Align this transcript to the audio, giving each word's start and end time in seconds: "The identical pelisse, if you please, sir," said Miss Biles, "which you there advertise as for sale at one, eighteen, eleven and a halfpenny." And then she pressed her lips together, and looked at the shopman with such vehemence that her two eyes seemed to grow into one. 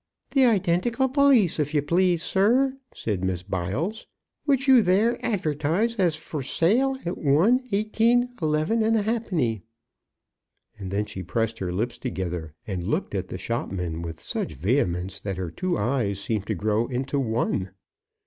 "The 0.31 0.45
identical 0.45 1.09
pelisse, 1.09 1.59
if 1.59 1.75
you 1.75 1.83
please, 1.83 2.23
sir," 2.23 2.75
said 2.91 3.23
Miss 3.23 3.43
Biles, 3.43 4.07
"which 4.45 4.67
you 4.67 4.81
there 4.81 5.23
advertise 5.23 5.95
as 5.97 6.15
for 6.15 6.41
sale 6.41 6.97
at 7.05 7.19
one, 7.19 7.59
eighteen, 7.71 8.29
eleven 8.41 8.81
and 8.81 8.95
a 8.97 9.03
halfpenny." 9.03 9.61
And 10.79 10.89
then 10.89 11.05
she 11.05 11.21
pressed 11.21 11.59
her 11.59 11.71
lips 11.71 11.99
together, 11.99 12.55
and 12.65 12.83
looked 12.87 13.13
at 13.13 13.27
the 13.27 13.37
shopman 13.37 14.01
with 14.01 14.19
such 14.23 14.55
vehemence 14.55 15.19
that 15.19 15.37
her 15.37 15.51
two 15.51 15.77
eyes 15.77 16.19
seemed 16.19 16.47
to 16.47 16.55
grow 16.55 16.87
into 16.87 17.19
one. 17.19 17.69